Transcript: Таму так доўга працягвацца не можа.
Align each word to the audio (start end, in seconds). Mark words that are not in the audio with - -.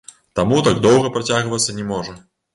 Таму 0.39 0.61
так 0.67 0.79
доўга 0.85 1.11
працягвацца 1.19 1.79
не 1.83 1.87
можа. 1.93 2.19